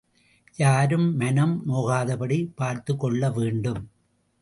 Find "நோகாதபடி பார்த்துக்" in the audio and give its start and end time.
1.67-2.99